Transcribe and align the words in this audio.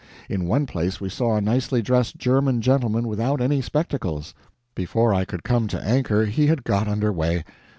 In 0.27 0.45
one 0.47 0.65
place 0.65 0.99
we 0.99 1.09
saw 1.09 1.35
a 1.35 1.41
nicely 1.41 1.83
dressed 1.83 2.17
German 2.17 2.59
gentleman 2.61 3.07
without 3.07 3.39
any 3.39 3.61
spectacles. 3.61 4.33
Before 4.73 5.13
I 5.13 5.25
could 5.25 5.43
come 5.43 5.67
to 5.67 5.79
anchor 5.83 6.25
he 6.25 6.47
had 6.47 6.63
got 6.63 6.87
underway. 6.87 7.43